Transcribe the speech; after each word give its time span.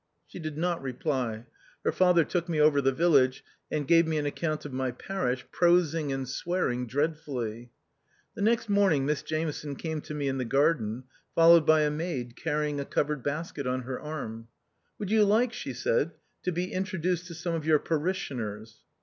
She 0.25 0.39
did 0.39 0.57
not 0.57 0.81
reply. 0.81 1.45
Her 1.85 1.91
father 1.91 2.25
took 2.25 2.49
me 2.49 2.59
over 2.59 2.81
the 2.81 2.91
village, 2.91 3.43
and 3.69 3.87
gave 3.87 4.07
me 4.07 4.17
an 4.17 4.25
account 4.25 4.65
of 4.65 4.73
my 4.73 4.89
parish, 4.89 5.45
prosing 5.51 6.11
and 6.11 6.27
swearing 6.27 6.87
dreadfully. 6.87 7.69
The 8.33 8.41
next 8.41 8.67
morning 8.67 9.05
Miss 9.05 9.21
Jameson 9.21 9.75
came 9.75 10.01
to 10.01 10.15
me 10.15 10.27
in 10.27 10.39
the 10.39 10.43
garden, 10.43 11.03
followed 11.35 11.67
by 11.67 11.81
a 11.81 11.91
maid 11.91 12.35
carry 12.35 12.71
ins: 12.71 12.81
a 12.81 12.85
covered 12.85 13.21
basket 13.21 13.67
on 13.67 13.83
her 13.83 13.99
arm." 14.01 14.47
Would 14.97 15.11
you 15.11 15.23
like," 15.23 15.53
she 15.53 15.71
said, 15.71 16.13
"to 16.41 16.51
be 16.51 16.73
introduced 16.73 17.27
to 17.27 17.35
some 17.35 17.53
of 17.53 17.67
your 17.67 17.77
parishioners 17.77 18.77